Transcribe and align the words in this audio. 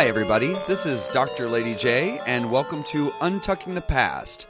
Hi, 0.00 0.06
everybody. 0.06 0.56
This 0.66 0.86
is 0.86 1.10
Dr. 1.10 1.46
Lady 1.50 1.74
J, 1.74 2.20
and 2.20 2.50
welcome 2.50 2.82
to 2.84 3.10
Untucking 3.20 3.74
the 3.74 3.82
Past, 3.82 4.46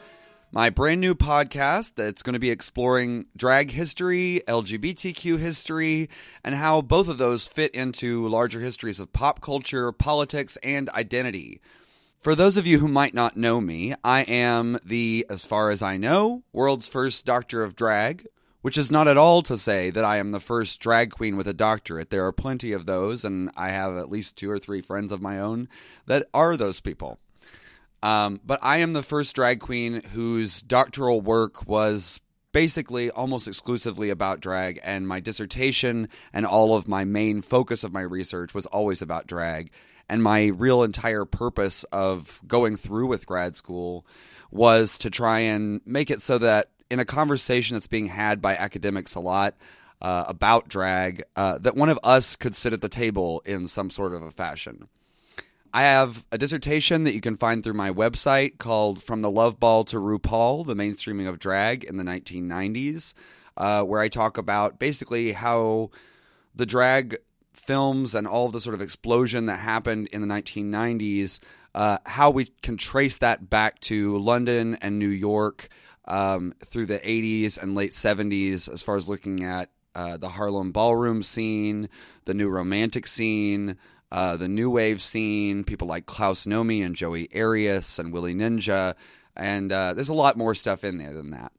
my 0.53 0.71
brand 0.71 1.01
new 1.01 1.12
podcast 1.12 1.96
that's 1.96 2.23
going 2.23 2.34
to 2.34 2.39
be 2.39 2.53
exploring 2.53 3.27
drag 3.37 3.73
history, 3.73 4.43
LGBTQ 4.47 5.41
history, 5.41 6.09
and 6.45 6.55
how 6.55 6.80
both 6.83 7.09
of 7.09 7.19
those 7.19 7.48
fit 7.48 7.74
into 7.74 8.29
larger 8.29 8.60
histories 8.60 9.01
of 9.01 9.12
pop 9.12 9.41
culture, 9.41 9.91
politics, 9.91 10.57
and 10.62 10.88
identity. 10.91 11.60
For 12.21 12.37
those 12.37 12.57
of 12.57 12.69
you 12.69 12.79
who 12.79 12.87
might 12.87 13.12
not 13.12 13.37
know 13.37 13.60
me, 13.60 13.96
I 14.05 14.21
am 14.23 14.79
the, 14.85 15.27
as 15.29 15.45
far 15.45 15.71
as 15.71 15.82
I 15.82 15.96
know, 15.96 16.45
world's 16.52 16.87
first 16.87 17.27
doctor 17.27 17.65
of 17.65 17.74
drag, 17.74 18.24
which 18.62 18.77
is 18.77 18.91
not 18.91 19.09
at 19.09 19.16
all 19.16 19.42
to 19.42 19.56
say 19.56 19.91
that 19.91 20.05
I 20.05 20.19
am 20.19 20.30
the 20.30 20.41
first 20.41 20.80
drag 20.80 21.10
queen 21.10 21.37
with 21.37 21.48
a 21.48 21.55
doctorate. 21.55 22.10
There 22.10 22.27
are 22.27 22.32
plenty 22.32 22.73
of 22.73 22.87
those, 22.87 23.24
and 23.24 23.51
I 23.56 23.70
have 23.70 23.96
at 23.96 24.10
least 24.10 24.37
two 24.37 24.51
or 24.51 24.59
three 24.59 24.82
friends 24.82 25.12
of 25.12 25.23
my 25.23 25.38
own 25.38 25.68
that 26.06 26.28
are 26.34 26.56
those 26.56 26.80
people. 26.80 27.18
Um, 28.02 28.41
but 28.45 28.59
I 28.62 28.78
am 28.78 28.92
the 28.92 29.02
first 29.02 29.34
drag 29.34 29.60
queen 29.60 30.02
whose 30.12 30.62
doctoral 30.62 31.20
work 31.20 31.66
was 31.66 32.20
basically 32.52 33.10
almost 33.10 33.46
exclusively 33.46 34.10
about 34.10 34.41
drag, 34.41 34.80
and 34.82 35.06
my 35.06 35.20
dissertation 35.20 36.09
and 36.32 36.45
all 36.45 36.74
of 36.77 36.88
my 36.88 37.04
main 37.04 37.42
focus 37.42 37.84
of 37.84 37.92
my 37.92 38.01
research 38.01 38.54
was 38.54 38.66
always 38.66 39.02
about 39.02 39.26
drag. 39.26 39.70
And 40.09 40.23
my 40.23 40.46
real 40.46 40.82
entire 40.82 41.24
purpose 41.24 41.85
of 41.92 42.40
going 42.46 42.76
through 42.76 43.07
with 43.07 43.26
grad 43.26 43.54
school 43.54 44.04
was 44.51 44.98
to 44.98 45.10
try 45.10 45.40
and 45.40 45.80
make 45.87 46.10
it 46.10 46.20
so 46.20 46.38
that 46.38 46.70
in 46.91 46.99
a 46.99 47.05
conversation 47.05 47.77
that's 47.77 47.87
being 47.87 48.07
had 48.07 48.43
by 48.43 48.57
academics 48.57 49.15
a 49.15 49.21
lot 49.21 49.55
uh, 50.02 50.24
about 50.27 50.69
drag, 50.69 51.23
uh, 51.37 51.59
that 51.59 51.77
one 51.77 51.88
of 51.88 51.99
us 52.02 52.37
could 52.37 52.55
sit 52.55 52.73
at 52.73 52.80
the 52.80 52.88
table 52.88 53.43
in 53.45 53.69
some 53.69 53.91
sort 53.91 54.15
of 54.15 54.23
a 54.23 54.30
fashion. 54.30 54.88
I 55.73 55.82
have 55.82 56.24
a 56.32 56.38
dissertation 56.38 57.05
that 57.05 57.15
you 57.15 57.21
can 57.21 57.37
find 57.37 57.63
through 57.63 57.74
my 57.74 57.91
website 57.91 58.59
called 58.59 59.02
From 59.02 59.21
the 59.21 59.30
Love 59.30 59.60
Ball 59.60 59.85
to 59.85 59.99
RuPaul 59.99 60.66
The 60.66 60.74
Mainstreaming 60.74 61.29
of 61.29 61.38
Drag 61.38 61.85
in 61.85 61.97
the 61.97 62.02
1990s, 62.02 63.15
uh, 63.57 63.85
where 63.85 64.00
I 64.00 64.09
talk 64.09 64.37
about 64.37 64.81
basically 64.81 65.32
how 65.32 65.91
the 66.56 66.66
drag 66.66 67.19
films 67.53 68.16
and 68.16 68.27
all 68.27 68.49
the 68.49 68.60
sort 68.60 68.75
of 68.75 68.82
explosion 68.82 69.47
that 69.47 69.59
happened 69.59 70.09
in 70.09 70.27
the 70.27 70.27
1990s, 70.27 71.38
uh, 71.75 71.99
how 72.04 72.31
we 72.31 72.47
can 72.62 72.77
trace 72.77 73.19
that 73.19 73.49
back 73.49 73.78
to 73.81 74.19
London 74.19 74.77
and 74.81 74.99
New 74.99 75.09
York 75.09 75.69
um, 76.11 76.53
through 76.65 76.87
the 76.87 76.99
80s 76.99 77.56
and 77.56 77.75
late 77.75 77.93
70s, 77.93 78.69
as 78.71 78.83
far 78.83 78.97
as 78.97 79.09
looking 79.09 79.44
at 79.44 79.71
uh, 79.94 80.16
the 80.16 80.31
Harlem 80.31 80.72
ballroom 80.72 81.22
scene, 81.22 81.89
the 82.25 82.34
new 82.34 82.49
romantic 82.49 83.06
scene, 83.06 83.77
uh, 84.11 84.37
the 84.37 84.49
new 84.49 84.69
wave 84.69 85.00
scene, 85.00 85.62
people 85.62 85.87
like 85.87 86.06
Klaus 86.06 86.47
Nomi 86.47 86.84
and 86.84 86.97
Joey 86.97 87.28
Arias 87.34 87.99
and 87.99 88.12
Willie 88.12 88.34
Ninja. 88.34 88.97
And 89.37 89.71
uh, 89.71 89.94
there's 89.94 90.09
a 90.09 90.15
lot 90.15 90.37
more 90.37 90.55
stuff 90.55 90.83
in 90.83 90.99
there 90.99 91.12
than 91.12 91.31
that. 91.31 91.53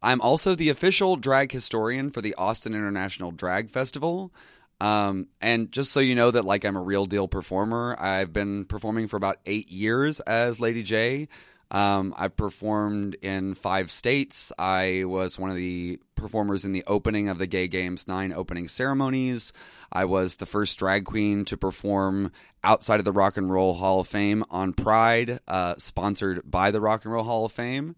I'm 0.00 0.20
also 0.20 0.54
the 0.54 0.68
official 0.68 1.16
drag 1.16 1.50
historian 1.50 2.10
for 2.10 2.20
the 2.20 2.36
Austin 2.36 2.72
International 2.72 3.32
Drag 3.32 3.68
Festival. 3.68 4.32
Um, 4.80 5.26
and 5.40 5.72
just 5.72 5.90
so 5.90 5.98
you 5.98 6.14
know 6.14 6.30
that 6.30 6.44
like 6.44 6.64
I'm 6.64 6.76
a 6.76 6.82
real 6.82 7.06
deal 7.06 7.26
performer, 7.26 7.96
I've 7.98 8.32
been 8.32 8.64
performing 8.66 9.08
for 9.08 9.16
about 9.16 9.38
eight 9.44 9.68
years 9.68 10.20
as 10.20 10.60
Lady 10.60 10.84
J. 10.84 11.28
Um, 11.70 12.14
I've 12.16 12.36
performed 12.36 13.16
in 13.22 13.54
five 13.54 13.90
states. 13.90 14.52
I 14.58 15.04
was 15.04 15.38
one 15.38 15.50
of 15.50 15.56
the 15.56 15.98
performers 16.14 16.64
in 16.64 16.72
the 16.72 16.84
opening 16.86 17.28
of 17.28 17.38
the 17.38 17.46
Gay 17.46 17.66
Games 17.68 18.06
9 18.06 18.32
opening 18.32 18.68
ceremonies. 18.68 19.52
I 19.92 20.04
was 20.04 20.36
the 20.36 20.46
first 20.46 20.78
drag 20.78 21.04
queen 21.04 21.44
to 21.46 21.56
perform 21.56 22.30
outside 22.62 23.00
of 23.00 23.04
the 23.04 23.12
Rock 23.12 23.36
and 23.36 23.50
Roll 23.50 23.74
Hall 23.74 24.00
of 24.00 24.08
Fame 24.08 24.44
on 24.50 24.72
Pride, 24.72 25.40
uh, 25.48 25.74
sponsored 25.78 26.48
by 26.48 26.70
the 26.70 26.80
Rock 26.80 27.04
and 27.04 27.12
Roll 27.12 27.24
Hall 27.24 27.44
of 27.44 27.52
Fame. 27.52 27.96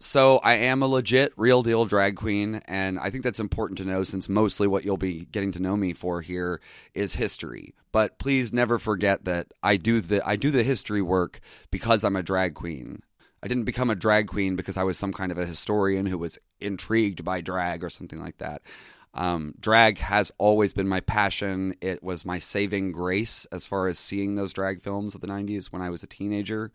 So 0.00 0.38
I 0.38 0.54
am 0.54 0.80
a 0.80 0.86
legit, 0.86 1.32
real 1.36 1.62
deal 1.62 1.84
drag 1.84 2.14
queen, 2.14 2.62
and 2.66 3.00
I 3.00 3.10
think 3.10 3.24
that's 3.24 3.40
important 3.40 3.78
to 3.78 3.84
know 3.84 4.04
since 4.04 4.28
mostly 4.28 4.68
what 4.68 4.84
you'll 4.84 4.96
be 4.96 5.24
getting 5.32 5.50
to 5.52 5.62
know 5.62 5.76
me 5.76 5.92
for 5.92 6.20
here 6.20 6.60
is 6.94 7.14
history. 7.14 7.74
But 7.90 8.18
please 8.18 8.52
never 8.52 8.78
forget 8.78 9.24
that 9.24 9.52
I 9.60 9.76
do 9.76 10.00
the 10.00 10.26
I 10.26 10.36
do 10.36 10.52
the 10.52 10.62
history 10.62 11.02
work 11.02 11.40
because 11.72 12.04
I'm 12.04 12.14
a 12.14 12.22
drag 12.22 12.54
queen. 12.54 13.02
I 13.42 13.48
didn't 13.48 13.64
become 13.64 13.90
a 13.90 13.96
drag 13.96 14.28
queen 14.28 14.54
because 14.54 14.76
I 14.76 14.84
was 14.84 14.96
some 14.98 15.12
kind 15.12 15.32
of 15.32 15.38
a 15.38 15.46
historian 15.46 16.06
who 16.06 16.18
was 16.18 16.38
intrigued 16.60 17.24
by 17.24 17.40
drag 17.40 17.82
or 17.82 17.90
something 17.90 18.20
like 18.20 18.38
that. 18.38 18.62
Um, 19.14 19.54
drag 19.58 19.98
has 19.98 20.30
always 20.38 20.72
been 20.74 20.88
my 20.88 21.00
passion. 21.00 21.74
It 21.80 22.04
was 22.04 22.24
my 22.24 22.38
saving 22.38 22.92
grace 22.92 23.46
as 23.50 23.66
far 23.66 23.88
as 23.88 23.98
seeing 23.98 24.36
those 24.36 24.52
drag 24.52 24.80
films 24.80 25.16
of 25.16 25.22
the 25.22 25.28
90s 25.28 25.72
when 25.72 25.82
I 25.82 25.90
was 25.90 26.04
a 26.04 26.08
teenager 26.08 26.70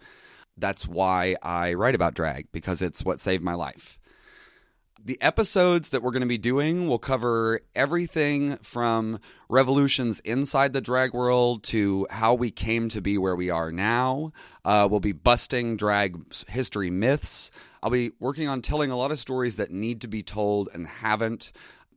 that's 0.58 0.88
why 0.88 1.36
I 1.42 1.74
write 1.74 1.96
about 1.96 2.14
drag 2.14 2.52
because 2.52 2.82
it's 2.82 3.04
what 3.04 3.20
saved 3.20 3.44
my 3.44 3.54
life. 3.54 4.00
The 5.06 5.22
episodes 5.22 5.90
that 5.90 6.02
we're 6.02 6.12
going 6.12 6.22
to 6.22 6.28
be 6.28 6.38
doing 6.38 6.88
will 6.88 7.00
cover 7.00 7.60
everything 7.76 8.56
from 8.62 9.20
revolutions 9.50 10.22
inside 10.22 10.72
the 10.72 10.80
drag 10.80 11.14
world 11.14 11.64
to 11.66 12.08
how 12.10 12.34
we 12.36 12.52
came 12.52 12.88
to 12.90 13.02
be 13.02 13.18
where 13.18 13.36
we 13.36 13.50
are 13.50 13.70
now. 13.70 14.32
Uh, 14.64 14.88
we'll 14.90 15.02
be 15.02 15.12
busting 15.12 15.76
drag 15.76 16.34
history 16.48 16.90
myths. 16.90 17.52
I'll 17.82 17.90
be 17.90 18.14
working 18.22 18.48
on 18.48 18.62
telling 18.62 18.92
a 18.92 18.96
lot 18.96 19.12
of 19.12 19.20
stories 19.20 19.58
that 19.58 19.72
need 19.72 20.00
to 20.02 20.08
be 20.08 20.24
told 20.24 20.70
and 20.74 20.88
haven't, 20.88 21.52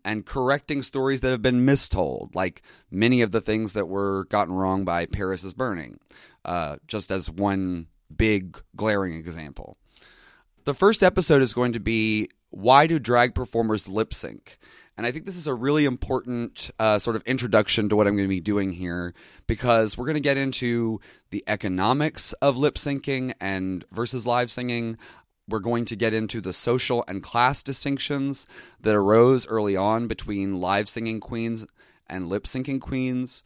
and 0.04 0.26
correcting 0.26 0.82
stories 0.82 1.20
that 1.20 1.30
have 1.30 1.42
been 1.42 1.64
mistold, 1.64 2.34
like 2.34 2.62
many 2.90 3.22
of 3.22 3.30
the 3.30 3.40
things 3.40 3.72
that 3.74 3.86
were 3.86 4.24
gotten 4.24 4.54
wrong 4.54 4.84
by 4.84 5.06
Paris 5.06 5.44
is 5.44 5.54
Burning, 5.54 6.00
uh, 6.44 6.78
just 6.88 7.12
as 7.12 7.30
one 7.30 7.86
big 8.14 8.60
glaring 8.74 9.14
example. 9.14 9.76
The 10.64 10.74
first 10.74 11.02
episode 11.02 11.42
is 11.42 11.54
going 11.54 11.72
to 11.72 11.80
be 11.80 12.28
why 12.50 12.86
do 12.86 12.98
drag 12.98 13.34
performers 13.34 13.88
lip 13.88 14.14
sync? 14.14 14.58
And 14.96 15.06
I 15.06 15.12
think 15.12 15.26
this 15.26 15.36
is 15.36 15.46
a 15.46 15.54
really 15.54 15.84
important 15.84 16.70
uh, 16.78 16.98
sort 16.98 17.16
of 17.16 17.22
introduction 17.22 17.88
to 17.90 17.96
what 17.96 18.06
I'm 18.06 18.16
going 18.16 18.26
to 18.26 18.34
be 18.34 18.40
doing 18.40 18.72
here 18.72 19.12
because 19.46 19.98
we're 19.98 20.06
going 20.06 20.14
to 20.14 20.20
get 20.20 20.38
into 20.38 21.00
the 21.30 21.44
economics 21.46 22.32
of 22.34 22.56
lip 22.56 22.76
syncing 22.76 23.34
and 23.38 23.84
versus 23.92 24.26
live 24.26 24.50
singing. 24.50 24.96
We're 25.46 25.58
going 25.58 25.84
to 25.86 25.96
get 25.96 26.14
into 26.14 26.40
the 26.40 26.54
social 26.54 27.04
and 27.06 27.22
class 27.22 27.62
distinctions 27.62 28.46
that 28.80 28.94
arose 28.94 29.46
early 29.46 29.76
on 29.76 30.08
between 30.08 30.60
live 30.60 30.88
singing 30.88 31.20
queens 31.20 31.66
and 32.06 32.28
lip 32.28 32.44
syncing 32.44 32.80
queens. 32.80 33.44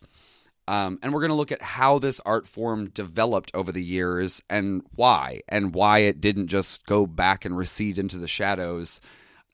Um, 0.70 1.00
and 1.02 1.12
we're 1.12 1.20
going 1.20 1.30
to 1.30 1.34
look 1.34 1.50
at 1.50 1.62
how 1.62 1.98
this 1.98 2.20
art 2.24 2.46
form 2.46 2.90
developed 2.90 3.50
over 3.54 3.72
the 3.72 3.82
years 3.82 4.40
and 4.48 4.82
why, 4.94 5.40
and 5.48 5.74
why 5.74 5.98
it 5.98 6.20
didn't 6.20 6.46
just 6.46 6.86
go 6.86 7.08
back 7.08 7.44
and 7.44 7.58
recede 7.58 7.98
into 7.98 8.18
the 8.18 8.28
shadows 8.28 9.00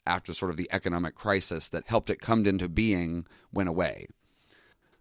after 0.06 0.34
sort 0.34 0.50
of 0.50 0.59
the 0.59 0.69
economic 0.71 1.15
crisis 1.15 1.69
that 1.69 1.87
helped 1.87 2.10
it 2.10 2.21
come 2.21 2.44
into 2.44 2.69
being 2.69 3.27
went 3.50 3.71
away. 3.71 4.09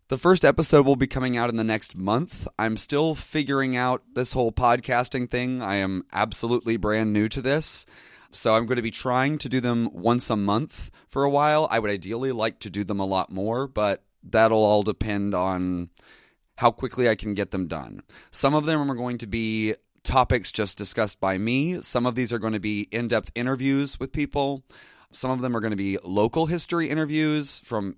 The 0.08 0.18
first 0.18 0.46
episode 0.46 0.86
will 0.86 0.96
be 0.96 1.06
coming 1.06 1.36
out 1.36 1.50
in 1.50 1.58
the 1.58 1.66
next 1.66 1.98
month. 1.98 2.48
I'm 2.58 2.78
still 2.78 3.14
figuring 3.14 3.76
out 3.76 4.04
this 4.14 4.32
whole 4.32 4.54
podcasting 4.54 5.30
thing. 5.30 5.62
I 5.62 5.76
am 5.76 6.06
absolutely 6.14 6.78
brand 6.78 7.12
new 7.12 7.28
to 7.28 7.42
this. 7.42 7.86
So 8.32 8.54
I'm 8.54 8.68
going 8.68 8.78
to 8.78 8.82
be 8.82 8.90
trying 8.90 9.38
to 9.40 9.50
do 9.50 9.60
them 9.60 9.90
once 9.92 10.30
a 10.30 10.38
month 10.38 10.92
for 11.10 11.26
a 11.26 11.30
while. 11.30 11.68
I 11.70 11.80
would 11.80 11.92
ideally 11.92 12.32
like 12.32 12.60
to 12.60 12.70
do 12.70 12.86
them 12.86 13.02
a 13.02 13.06
lot 13.06 13.34
more, 13.34 13.68
but 13.68 14.06
that'll 14.30 14.64
all 14.64 14.84
depend 14.84 15.34
on 15.34 15.90
how 16.58 16.72
quickly 16.72 17.10
I 17.10 17.16
can 17.16 17.34
get 17.34 17.52
them 17.52 17.68
done. 17.68 18.02
Some 18.32 18.54
of 18.54 18.66
them 18.66 18.90
are 18.90 18.96
going 18.96 19.18
to 19.20 19.28
be 19.28 19.76
topics 20.04 20.52
just 20.52 20.78
discussed 20.78 21.20
by 21.20 21.38
me. 21.38 21.82
Some 21.82 22.06
of 22.06 22.16
these 22.16 22.32
are 22.32 22.40
going 22.40 22.54
to 22.54 22.60
be 22.60 22.88
in 22.92 23.08
depth 23.08 23.32
interviews 23.36 24.00
with 24.00 24.12
people. 24.12 24.64
Some 25.12 25.32
of 25.32 25.42
them 25.42 25.56
are 25.56 25.60
going 25.60 25.72
to 25.72 25.78
be 25.78 25.98
local 26.04 26.46
history 26.46 26.90
interviews 26.90 27.62
from 27.64 27.98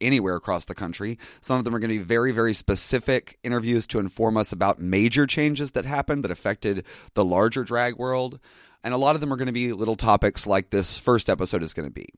anywhere 0.00 0.34
across 0.34 0.64
the 0.64 0.74
country. 0.74 1.18
Some 1.40 1.58
of 1.58 1.64
them 1.64 1.74
are 1.74 1.78
going 1.78 1.90
to 1.90 1.98
be 1.98 2.04
very, 2.04 2.32
very 2.32 2.54
specific 2.54 3.38
interviews 3.42 3.86
to 3.88 3.98
inform 3.98 4.36
us 4.36 4.52
about 4.52 4.80
major 4.80 5.26
changes 5.26 5.72
that 5.72 5.84
happened 5.84 6.24
that 6.24 6.30
affected 6.30 6.84
the 7.14 7.24
larger 7.24 7.64
drag 7.64 7.96
world. 7.96 8.40
And 8.82 8.92
a 8.92 8.98
lot 8.98 9.14
of 9.14 9.20
them 9.20 9.32
are 9.32 9.36
going 9.36 9.46
to 9.46 9.52
be 9.52 9.72
little 9.72 9.96
topics 9.96 10.46
like 10.46 10.70
this 10.70 10.98
first 10.98 11.30
episode 11.30 11.62
is 11.62 11.74
going 11.74 11.88
to 11.88 11.94
be. 11.94 12.08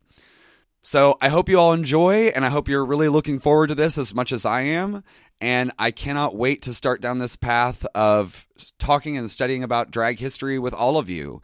So 0.87 1.19
I 1.21 1.31
hope 1.31 1.49
you 1.49 1.59
all 1.59 1.73
enjoy, 1.73 2.27
and 2.27 2.45
I 2.45 2.49
hope 2.49 2.69
you're 2.69 2.87
really 2.87 3.09
looking 3.09 3.41
forward 3.41 3.67
to 3.71 3.75
this 3.75 3.99
as 3.99 4.15
much 4.15 4.31
as 4.31 4.45
I 4.45 4.61
am. 4.61 5.03
And 5.41 5.73
I 5.81 5.91
cannot 5.91 6.37
wait 6.37 6.63
to 6.63 6.73
start 6.73 7.01
down 7.01 7.19
this 7.19 7.35
path 7.35 7.85
of 7.93 8.47
talking 8.79 9.17
and 9.17 9.29
studying 9.29 9.65
about 9.65 9.91
drag 9.91 10.21
history 10.21 10.61
with 10.61 10.73
all 10.73 10.97
of 10.97 11.11
you. 11.11 11.43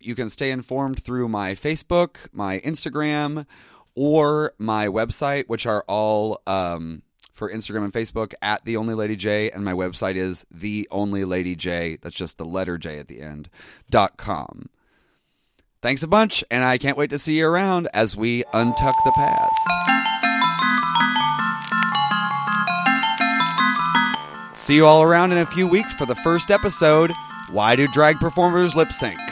You 0.00 0.14
can 0.14 0.30
stay 0.30 0.50
informed 0.50 1.02
through 1.02 1.28
my 1.28 1.54
Facebook, 1.54 2.16
my 2.32 2.60
Instagram, 2.60 3.44
or 3.94 4.54
my 4.56 4.86
website, 4.86 5.48
which 5.48 5.66
are 5.66 5.84
all 5.86 6.40
um, 6.46 7.02
for 7.34 7.52
Instagram 7.52 7.84
and 7.84 7.92
Facebook 7.92 8.32
at 8.40 8.64
the 8.64 8.78
Only 8.78 8.94
Lady 8.94 9.16
J, 9.16 9.50
and 9.50 9.66
my 9.66 9.74
website 9.74 10.16
is 10.16 10.46
the 10.50 10.88
Only 10.90 11.26
Lady 11.26 11.56
J. 11.56 11.98
That's 12.00 12.16
just 12.16 12.38
the 12.38 12.46
letter 12.46 12.78
J 12.78 13.00
at 13.00 13.08
the 13.08 13.20
end. 13.20 13.50
dot 13.90 14.16
com. 14.16 14.70
Thanks 15.86 16.02
a 16.02 16.08
bunch, 16.08 16.42
and 16.50 16.64
I 16.64 16.78
can't 16.78 16.96
wait 16.96 17.10
to 17.10 17.18
see 17.18 17.38
you 17.38 17.46
around 17.46 17.86
as 17.94 18.16
we 18.16 18.42
untuck 18.52 18.94
the 19.04 19.12
past. 19.12 19.54
see 24.58 24.74
you 24.74 24.84
all 24.84 25.04
around 25.04 25.30
in 25.30 25.38
a 25.38 25.46
few 25.46 25.68
weeks 25.68 25.94
for 25.94 26.04
the 26.04 26.16
first 26.16 26.50
episode 26.50 27.12
Why 27.52 27.76
Do 27.76 27.86
Drag 27.86 28.18
Performers 28.18 28.74
Lip 28.74 28.90
Sync? 28.90 29.25